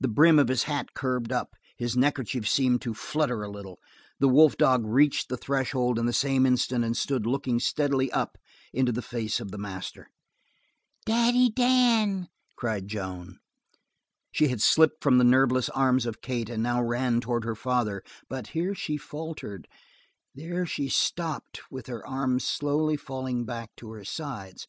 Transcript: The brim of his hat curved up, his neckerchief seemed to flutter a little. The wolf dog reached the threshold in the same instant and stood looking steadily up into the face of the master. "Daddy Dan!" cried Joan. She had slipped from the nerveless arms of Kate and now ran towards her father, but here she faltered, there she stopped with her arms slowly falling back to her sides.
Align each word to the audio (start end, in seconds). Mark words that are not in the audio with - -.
The 0.00 0.08
brim 0.08 0.40
of 0.40 0.48
his 0.48 0.64
hat 0.64 0.92
curved 0.92 1.30
up, 1.30 1.54
his 1.76 1.96
neckerchief 1.96 2.48
seemed 2.48 2.82
to 2.82 2.92
flutter 2.92 3.44
a 3.44 3.48
little. 3.48 3.78
The 4.18 4.26
wolf 4.26 4.56
dog 4.56 4.84
reached 4.84 5.28
the 5.28 5.36
threshold 5.36 6.00
in 6.00 6.06
the 6.06 6.12
same 6.12 6.46
instant 6.46 6.84
and 6.84 6.96
stood 6.96 7.26
looking 7.28 7.60
steadily 7.60 8.10
up 8.10 8.38
into 8.72 8.90
the 8.90 9.02
face 9.02 9.38
of 9.38 9.52
the 9.52 9.56
master. 9.58 10.08
"Daddy 11.04 11.48
Dan!" 11.48 12.28
cried 12.56 12.88
Joan. 12.88 13.38
She 14.32 14.48
had 14.48 14.60
slipped 14.60 15.00
from 15.00 15.18
the 15.18 15.22
nerveless 15.22 15.68
arms 15.68 16.06
of 16.06 16.20
Kate 16.22 16.50
and 16.50 16.60
now 16.64 16.82
ran 16.82 17.20
towards 17.20 17.46
her 17.46 17.54
father, 17.54 18.02
but 18.28 18.48
here 18.48 18.74
she 18.74 18.96
faltered, 18.96 19.68
there 20.34 20.66
she 20.66 20.88
stopped 20.88 21.60
with 21.70 21.86
her 21.86 22.04
arms 22.04 22.44
slowly 22.44 22.96
falling 22.96 23.44
back 23.44 23.76
to 23.76 23.92
her 23.92 24.04
sides. 24.04 24.66